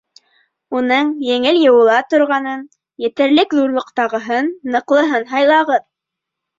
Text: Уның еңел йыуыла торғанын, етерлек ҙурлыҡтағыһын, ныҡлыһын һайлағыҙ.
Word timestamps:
Уның 0.79 1.11
еңел 1.27 1.59
йыуыла 1.59 1.99
торғанын, 2.15 2.65
етерлек 3.07 3.57
ҙурлыҡтағыһын, 3.61 4.53
ныҡлыһын 4.75 5.33
һайлағыҙ. 5.37 5.91